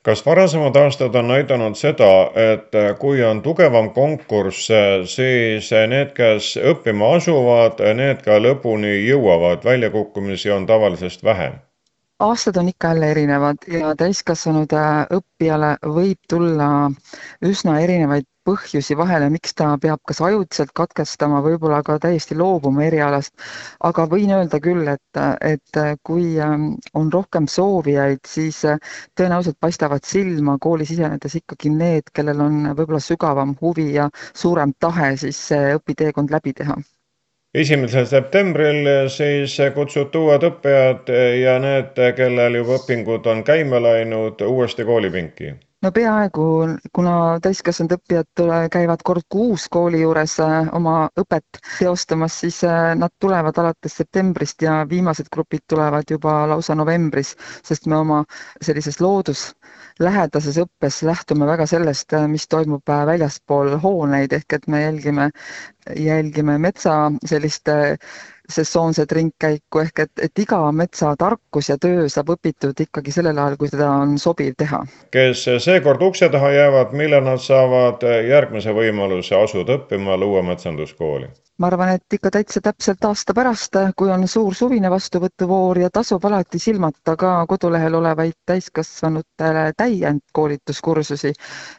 [0.07, 2.09] kas varasemad aastad on näidanud seda,
[2.53, 4.71] et kui on tugevam konkurss,
[5.17, 11.61] siis need, kes õppima asuvad, need ka lõpuni jõuavad, väljakukkumisi on tavalisest vähem?
[12.19, 16.69] Aastad on ikka jälle erinevad ja täiskasvanud äh, õppijale võib tulla
[17.45, 23.35] üsna erinevaid põhjusi vahele, miks ta peab kas ajutiselt katkestama, võib-olla ka täiesti loobuma erialast.
[23.89, 28.79] aga võin öelda küll, et, et kui ähm, on rohkem soovijaid, siis äh,
[29.19, 35.17] tõenäoliselt paistavad silma kooli sisenedes ikkagi need, kellel on võib-olla sügavam huvi ja suurem tahe
[35.21, 36.79] siis see õpiteekond läbi teha
[37.55, 44.85] esimesel septembril siis kutsuti uued õppijad ja need, kellel juba õpingud on käima läinud, uuesti
[44.85, 45.55] koolipinki.
[45.85, 46.45] No peaaegu,
[46.97, 47.11] kuna
[47.45, 48.41] täiskasvanud õppijad
[48.73, 54.65] käivad kord kuus kooli juures äh, oma õpet teostamas, siis äh, nad tulevad alates septembrist
[54.65, 58.23] ja viimased grupid tulevad juba lausa novembris, sest me oma
[58.65, 58.99] sellises
[60.01, 65.31] looduslähedases õppes lähtume väga sellest, äh, mis toimub väljaspool hooneid, ehk et me jälgime
[65.97, 67.69] jälgime metsa sellist
[68.49, 73.73] sesoonset ringkäiku ehk et, et iga metsatarkus ja töö saab õpitud ikkagi sellel ajal, kui
[73.73, 74.85] seda on sobiv teha.
[75.11, 81.33] kes seekord ukse taha jäävad, millal nad saavad järgmise võimaluse asuda õppima Luua metsanduskooli?
[81.59, 86.25] ma arvan, et ikka täitsa täpselt aasta pärast, kui on suur suvine vastuvõtuvoor ja tasub
[86.29, 91.33] alati silmata ka kodulehel olevaid täiskasvanutele täiendkoolituskursusi.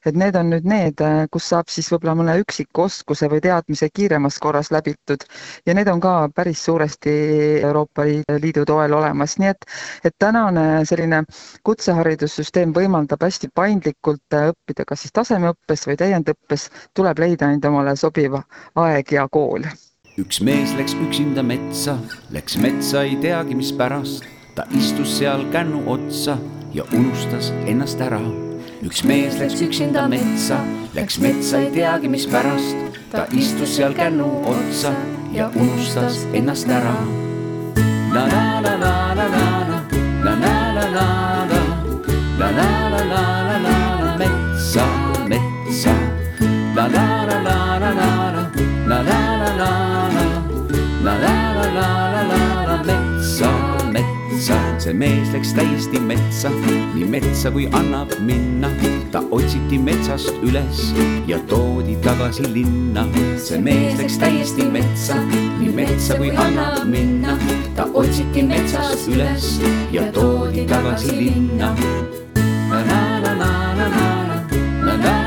[0.05, 4.39] et need on nüüd need, kus saab siis võib-olla mõne üksiku oskuse või teadmise kiiremas
[4.39, 5.27] korras läbitud
[5.65, 7.13] ja need on ka päris suuresti
[7.61, 8.05] Euroopa
[8.41, 9.67] Liidu toel olemas, nii et,
[10.05, 11.23] et tänane selline
[11.67, 18.39] kutseharidussüsteem võimaldab hästi paindlikult õppida kas siis tasemeõppes või täiendõppes, tuleb leida enda omale sobiv
[18.75, 19.67] aeg ja kool
[20.17, 21.93] üks mees läks üksinda metsa,
[22.33, 24.25] läks metsa ei teagi, mispärast.
[24.55, 26.37] ta istus seal kännu otsa
[26.73, 28.21] ja unustas ennast ära.
[28.81, 30.57] üks mees läks üksinda metsa,
[30.95, 32.97] läks metsa ei teagi, mispärast.
[33.11, 34.95] ta istus seal kännu otsa
[35.33, 36.95] ja unustas ennast ära.
[38.13, 39.81] la la la la la la,
[40.23, 41.61] la la la la la,
[42.39, 44.85] la la la la la la, metsa,
[45.27, 45.93] metsa.
[46.75, 48.49] la la la la la la,
[48.87, 49.69] la la la la
[50.09, 50.33] la,
[51.03, 51.46] la la.
[54.47, 56.49] Metsa, see mees läks täiesti metsa,
[56.93, 58.69] nii metsa kui annab minna.
[59.11, 60.93] ta otsiti metsast üles
[61.27, 63.05] ja toodi tagasi linna.
[63.37, 65.15] see mees läks täiesti metsa,
[65.59, 67.37] nii metsa kui annab minna.
[67.75, 69.59] ta otsiti metsast üles
[69.91, 71.75] ja toodi tagasi linna.
[72.69, 74.43] la la la la la la la
[74.83, 75.26] la la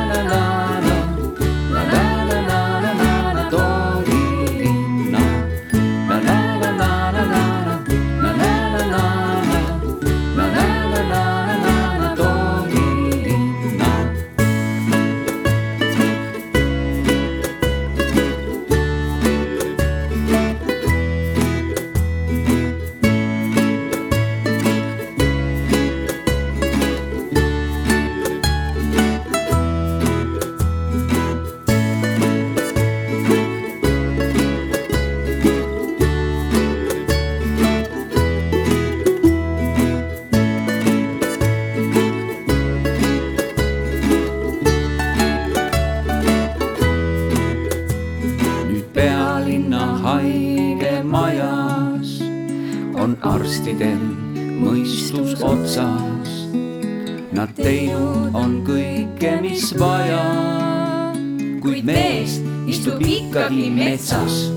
[63.51, 64.53] di mezzos.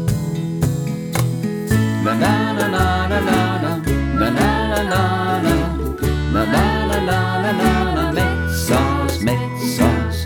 [2.03, 2.79] Na na na na
[3.09, 3.71] na na
[4.19, 5.53] na na na na na
[6.33, 10.17] na na na na na na mezzos mezzos.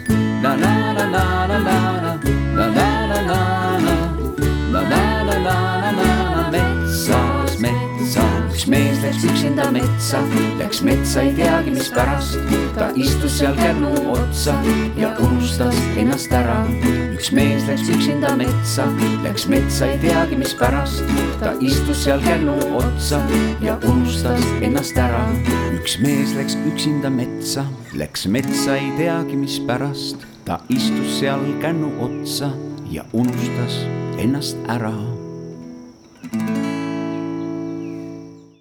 [0.43, 3.41] Na na na na na na na na na na na
[4.47, 5.55] na na na na
[5.95, 8.61] na na mezzos mezzos.
[8.61, 10.47] Schmerzlich sich in der Mezzos.
[10.78, 12.38] Üks metsa ei teagi, mispärast.
[12.75, 14.53] ta istus seal kännu otsa
[14.97, 16.59] ja unustas ennast ära.
[17.17, 18.86] üks mees läks üksinda metsa,
[19.23, 21.01] läks metsa ei teagi, mispärast.
[21.41, 23.17] ta istus seal kännu otsa
[23.61, 25.25] ja unustas ennast ära.
[25.73, 27.65] üks mees läks üksinda metsa,
[27.97, 30.30] läks metsa ei teagi, mispärast.
[30.45, 32.53] ta istus seal kännu otsa
[32.86, 33.82] ja unustas
[34.21, 34.93] ennast ära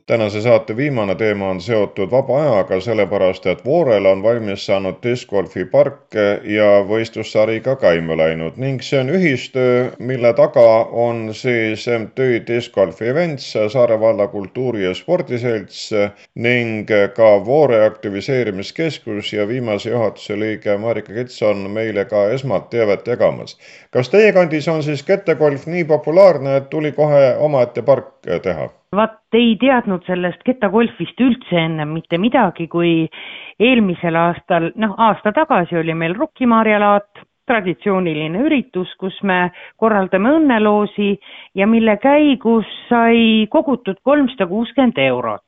[0.06, 5.64] tänase saate viimane teema on seotud vaba ajaga, sellepärast et Voorel on valmis saanud discgolfi
[5.64, 10.66] park ja võistlussari ka käima läinud ning see on ühistöö, mille taga
[11.06, 15.90] on siis MTÜ Discgolf Events, Saare valla kultuuri- ja spordiselts
[16.34, 16.86] ning
[17.16, 23.58] ka Voore aktiviseerimiskeskus ja viimase juhatuse liige Marika Kits on meile ka esmalt teavet jagamas.
[23.90, 28.70] kas teie kandis on siis kettegolf nii populaarne, et tuli kohe omaette park teha?
[28.94, 33.08] Vaat ei teadnud sellest kettagolfist üldse ennem mitte midagi, kui
[33.60, 41.12] eelmisel aastal, noh aasta tagasi oli meil Rukkimarjalaat, traditsiooniline üritus, kus me korraldame õnneloosi
[41.54, 45.42] ja mille käigus sai kogutud kolmsada kuuskümmend eurot.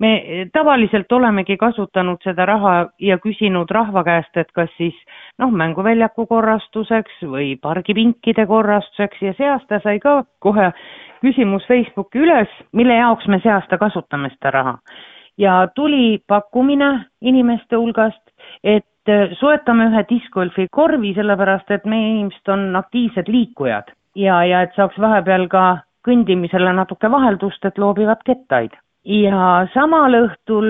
[0.00, 4.96] me tavaliselt olemegi kasutanud seda raha ja küsinud rahva käest, et kas siis
[5.38, 10.72] noh, mänguväljaku korrastuseks või pargipinkide korrastuseks ja see aasta sai ka kohe
[11.22, 14.78] küsimus Facebooki üles, mille jaoks me see aasta kasutame seda raha.
[15.38, 18.20] ja tuli pakkumine inimeste hulgast,
[18.64, 24.76] et soetame ühe discgolfi korvi, sellepärast et meie inimesed on aktiivsed liikujad ja, ja et
[24.76, 25.64] saaks vahepeal ka
[26.06, 28.74] kõndimisele natuke vaheldust, et loobivad kettaid.
[29.04, 30.68] ja samal õhtul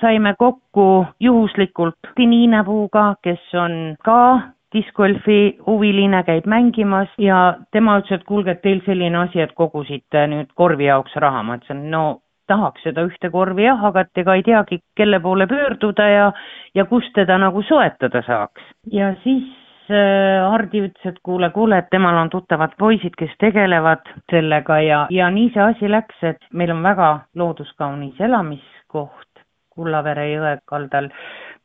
[0.00, 8.26] saime kokku juhuslikult Niinepuuga, kes on ka discgolfi huviline käib mängimas ja tema ütles, et
[8.28, 12.82] kuulge, et teil selline asi, et kogusite nüüd korvi jaoks raha, ma ütlesin, no tahaks
[12.86, 16.28] seda ühte korvi jah, aga et ega ei teagi, kelle poole pöörduda ja,
[16.74, 18.70] ja kust teda nagu soetada saaks.
[18.92, 19.48] ja siis
[19.90, 25.30] Hardi ütles, et kuule, kuule, et temal on tuttavad poisid, kes tegelevad sellega ja, ja
[25.34, 29.26] nii see asi läks, et meil on väga looduskaunis elamiskoht
[29.70, 31.08] Kullavere jõe kaldal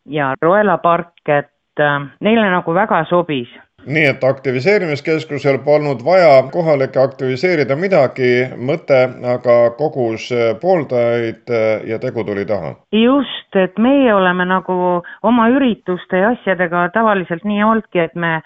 [0.09, 3.51] ja Roela park, et äh, neile nagu väga sobis
[3.85, 8.97] nii et aktiviseerimiskeskusel polnud vaja kohalikke aktiviseerida midagi, mõte
[9.33, 10.29] aga kogus
[10.61, 11.53] pooldajaid
[11.85, 12.75] ja tegu tuli taha.
[12.91, 18.39] just, et meie oleme nagu oma ürituste ja asjadega tavaliselt nii olnudki, et me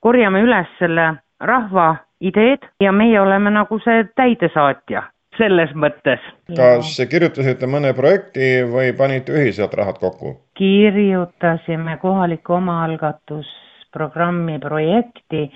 [0.00, 5.02] korjame üles selle rahva ideed ja meie oleme nagu see täidesaatja
[5.38, 6.20] selles mõttes.
[6.56, 10.36] kas kirjutasite mõne projekti või panite ühiselt rahad kokku?
[10.56, 15.50] kirjutasime kohaliku omaalgatusprogrammi projekti,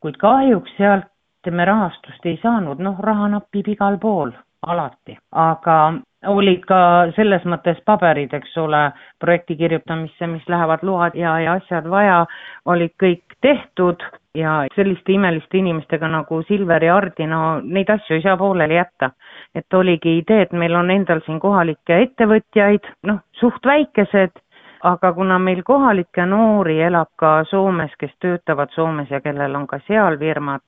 [0.00, 1.04] kuid kahjuks sealt
[1.50, 4.30] me rahastust ei saanud, noh, raha napib igal pool,
[4.62, 5.94] alati, aga
[6.30, 6.78] olid ka
[7.16, 8.82] selles mõttes paberid, eks ole,
[9.20, 12.22] projekti kirjutamisse, mis lähevad load ja, ja asjad vaja,
[12.70, 14.04] olid kõik tehtud
[14.34, 19.10] ja selliste imeliste inimestega nagu Silver ja Hardi, no neid asju ei saa pooleli jätta.
[19.54, 24.38] et oligi idee, et meil on endal siin kohalikke ettevõtjaid, noh, suht väikesed,
[24.82, 29.78] aga kuna meil kohalikke noori elab ka Soomes, kes töötavad Soomes ja kellel on ka
[29.86, 30.64] seal firmad,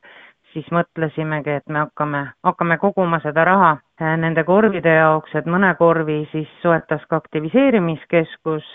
[0.53, 5.73] siis mõtlesimegi, et me hakkame, hakkame koguma seda raha äh, nende korvide jaoks, et mõne
[5.81, 8.69] korvi siis soetas ka aktiviseerimiskeskus,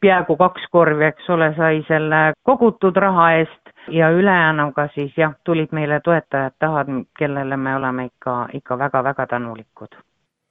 [0.00, 5.72] peaaegu kaks korvi, eks ole, sai selle kogutud raha eest ja ülejäänuga siis jah, tulid
[5.72, 6.84] meile toetajad taha,
[7.18, 10.00] kellele me oleme ikka, ikka väga-väga tänulikud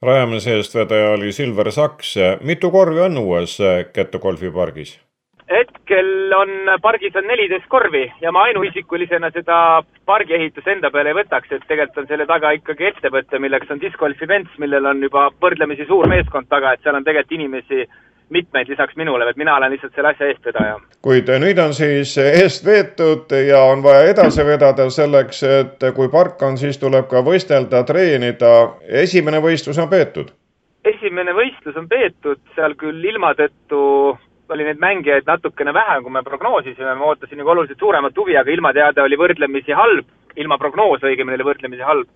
[0.02, 2.14] rajamise eestvedaja oli Silver Saks.
[2.42, 3.58] mitu korvi on uues
[3.92, 5.00] Ketto golfipargis?
[5.52, 6.50] hetkel on,
[6.82, 9.56] pargis on neliteist korvi ja ma ainuisikulisena seda
[10.06, 13.80] pargi ehitust enda peale ei võtaks, et tegelikult on selle taga ikkagi ettevõte, milleks on
[13.82, 17.86] Disc Golf Events, millel on juba võrdlemisi suur meeskond taga, et seal on tegelikult inimesi
[18.32, 20.78] mitmeid lisaks minule, et mina olen lihtsalt selle asja eestvedaja.
[21.02, 26.42] kuid nüüd on siis eest veetud ja on vaja edasi vedada selleks, et kui park
[26.42, 28.52] on, siis tuleb ka võistelda, treenida.
[29.04, 30.32] esimene võistlus on peetud?
[30.84, 33.82] esimene võistlus on peetud, seal küll ilma tõttu
[34.52, 38.52] oli neid mängijaid natukene vähem, kui me prognoosisime, ma ootasin nagu oluliselt suuremat huvi, aga
[38.52, 42.08] ilmateade oli võrdlemisi halb, ilma prognoos õigemini oli võrdlemisi halb.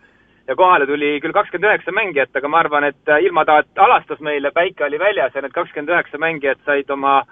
[0.49, 4.84] Ja kohale tuli küll kakskümmend üheksa mängijat, aga ma arvan, et ilmataat alastas meile, päike
[4.84, 7.22] oli väljas ja need kakskümmend üheksa mängijat said oma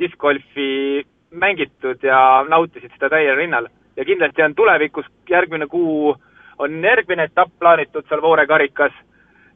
[0.00, 3.68] diskgolfi mängitud ja nautisid seda täiel rinnal.
[3.96, 6.16] ja kindlasti on tulevikus, järgmine kuu
[6.58, 8.92] on järgmine etapp plaanitud seal Voore karikas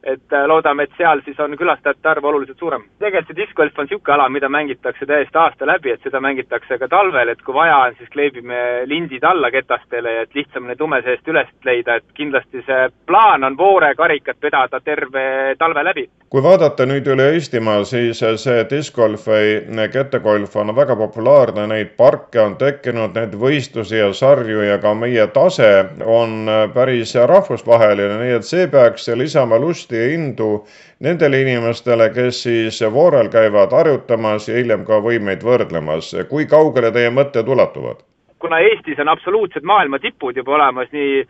[0.03, 2.83] et äh, loodame, et seal siis on külastajate arv oluliselt suurem.
[2.99, 6.87] tegelikult see diskgolf on niisugune ala, mida mängitakse täiesti aasta läbi, et seda mängitakse ka
[6.87, 11.27] talvel, et kui vaja on, siis kleebime lindid alla ketastele, et lihtsam neid lume seest
[11.27, 16.09] üles leida, et kindlasti see plaan on Voore karikat vedada terve talve läbi.
[16.29, 22.39] kui vaadata nüüd üle Eestimaa, siis see diskgolf või kettegolf on väga populaarne, neid parke
[22.41, 28.45] on tekkinud, neid võistlusi ja sarju ja ka meie tase on päris rahvusvaheline, nii et
[28.45, 30.65] see peaks lisama lust lusti ja indu
[30.99, 36.15] nendele inimestele, kes siis voorel käivad harjutamas ja hiljem ka võimeid võrdlemas.
[36.29, 38.03] kui kaugele teie mõtted ulatuvad?
[38.39, 41.25] kuna Eestis on absoluutsed maailma tipud juba olemas, nii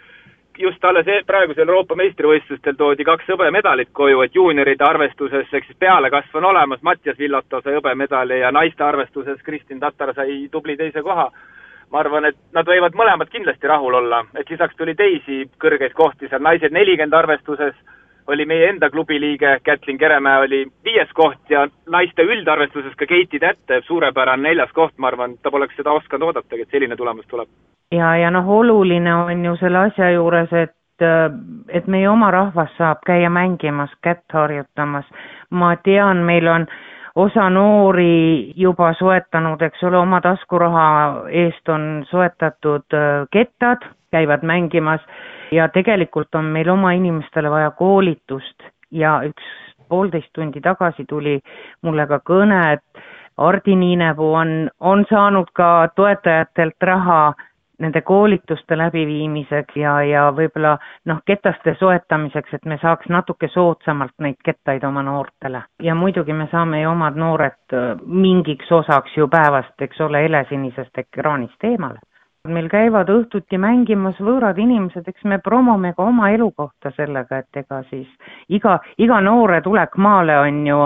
[0.59, 5.77] just alles e-, praegusel Euroopa meistrivõistlustel toodi kaks hõbemedalit koju, et juunioride arvestuses ehk siis
[5.79, 11.01] pealekasv on olemas, Mattias Villato sai hõbemedali ja naiste arvestuses Kristin Tatar sai tubli teise
[11.01, 11.31] koha.
[11.91, 16.27] ma arvan, et nad võivad mõlemad kindlasti rahul olla, et lisaks tuli teisi kõrgeid kohti
[16.29, 17.73] seal, naised nelikümmend arvestuses
[18.29, 23.39] oli meie enda klubi liige Kätlin Keremäe oli viies koht ja naiste üldarvestuses ka Keiti
[23.39, 27.49] Tätte, suurepärane neljas koht, ma arvan, ta poleks seda osanud oodatagi, et selline tulemus tuleb.
[27.91, 30.75] ja, ja noh, oluline on ju selle asja juures, et
[31.69, 35.05] et meie oma rahvas saab käia mängimas, kätt harjutamas.
[35.49, 36.67] ma tean, meil on
[37.15, 40.85] osa noori juba soetanud, eks ole, oma taskuraha
[41.31, 42.97] eest on soetatud
[43.31, 45.01] kettad, käivad mängimas
[45.51, 49.43] ja tegelikult on meil oma inimestele vaja koolitust ja üks
[49.89, 51.39] poolteist tundi tagasi tuli
[51.81, 53.03] mulle ka kõne, et
[53.39, 57.21] Hardi Niinepuu on, on saanud ka toetajatelt raha
[57.79, 60.73] nende koolituste läbiviimiseks ja, ja võib-olla
[61.07, 65.63] noh, ketaste soetamiseks, et me saaks natuke soodsamalt neid kettaid oma noortele.
[65.83, 70.97] ja muidugi me saame ju omad noored äh, mingiks osaks ju päevast, eks ole, helesinisest
[71.05, 72.03] ekraanist eemale
[72.47, 77.83] meil käivad õhtuti mängimas võõrad inimesed, eks me promome ka oma elukohta sellega, et ega
[77.89, 78.07] siis
[78.47, 80.79] iga, iga noore tulek maale on ju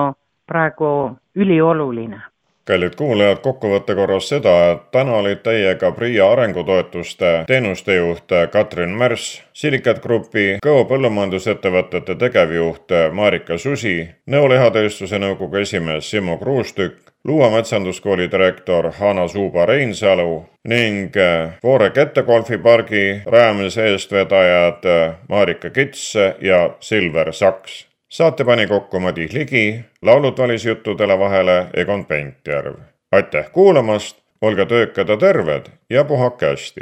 [0.49, 0.89] praegu
[1.35, 2.21] ülioluline.
[2.65, 10.01] Kallid kuulajad, kokkuvõtte korras seda, et täna olid teiega PRIA arengutoetuste teenustejuht Katrin Märs, Silikat
[10.03, 13.97] Grupi Kõo põllumajandusettevõtete tegevjuht Marika Susi,
[14.27, 21.15] Nõo lihatööstuse nõukogu esimees Simo Kruustükk, Luua metsanduskooli direktor Hanna Suuba-Reinsalu ning
[21.63, 24.83] Voore kettegolfipargi rajamise eestvedajad
[25.29, 32.05] Marika Kits ja Silver Saks saate pani kokku Madis Ligi, laulud valis juttudele vahele Egon
[32.05, 32.75] Pentjärv.
[33.11, 36.81] aitäh kuulamast, olge töökad ja terved ja puhake hästi!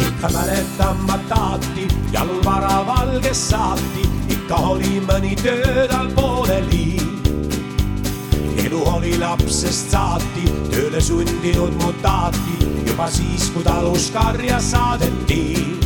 [0.00, 1.75] ikka mäletan ma jalul
[3.26, 6.96] varavalges saati, ikka oli mõni töö tal pooleli.
[8.64, 12.56] elu oli lapsest saati, tööle sundinud mu taati,
[12.86, 15.78] juba siis, kui talus karja saadeti.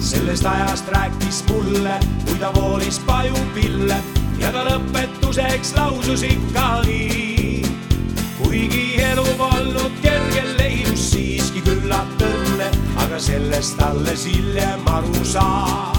[0.00, 3.96] sellest ajast rääkis mulle, kui ta voolis pajupille
[4.38, 7.66] ja ta lõpetuseks lausus ikka nii.
[8.38, 15.93] kuigi elu polnud kerge, leidus siiski küllalt õnne, aga sellest alles hiljem aru saad.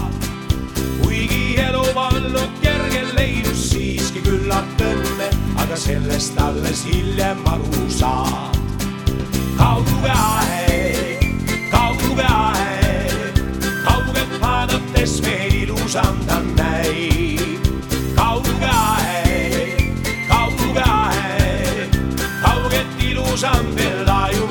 [1.26, 5.28] Kuigi elu polnud kerge, leidus siiski küllalt õnne,
[5.62, 8.58] aga sellest alles hiljem aru saad.
[9.58, 11.24] kauge aeg,
[11.70, 13.40] kauge aeg,
[13.88, 17.66] kaugelt vaadates veel ilusam ta näib.
[18.14, 19.82] kauge aeg,
[20.28, 21.98] kauge aeg,
[22.44, 24.48] kauget ilusam veel laiu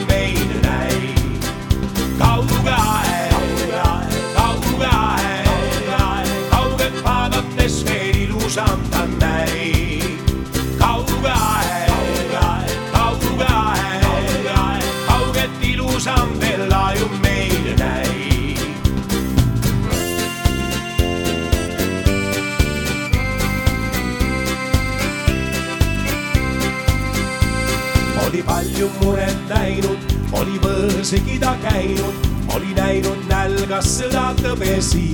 [31.05, 32.23] oli võõrsegi ta käinud,
[32.55, 35.13] oli näinud nälgas sõda tõbesi.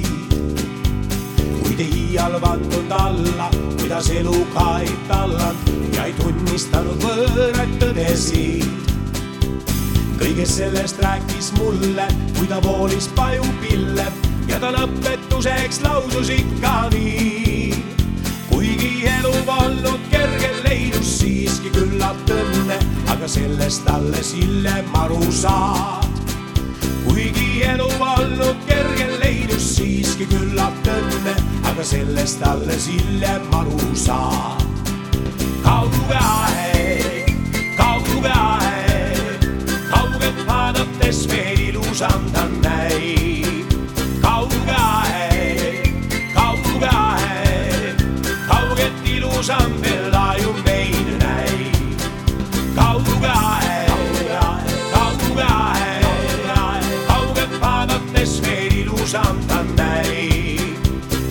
[1.64, 3.50] kuid ei iial vandnud alla,
[3.82, 8.64] kuidas eluga ei tallanud ja ei tunnistanud võõraid tõdesid.
[10.16, 14.08] kõigest sellest rääkis mulle, kui ta voolis pajupille
[14.48, 17.76] ja ta lõpetuseks lausus ikka nii.
[18.50, 22.71] kuigi elu polnud kerge, leidus siiski küllalt õnne,
[23.12, 26.08] aga sellest alles hiljem aru saad.
[27.06, 31.36] kuigi elu polnud kerge, leidus siiski küllalt õnne,
[31.72, 34.64] aga sellest alles hiljem aru saad.
[35.66, 37.36] kauge aeg,
[37.78, 39.48] kauge aeg,
[39.92, 42.61] kaugelt vaadates veel ilusam ta näib.
[59.12, 60.78] Ta näib.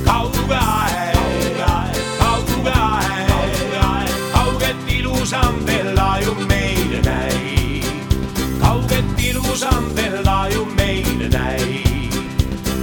[0.05, 1.61] kauge aeg,
[2.19, 7.85] kauge aeg, kauget ilusam veel laiu meid näib.
[8.61, 12.13] kauget ilusam veel laiu meid näib.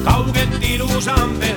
[0.06, 1.57] kauget ilusam veel